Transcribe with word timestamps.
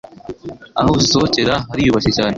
aho 0.79 0.91
zisohokera 1.03 1.55
hariyubashye 1.69 2.11
cyane 2.17 2.29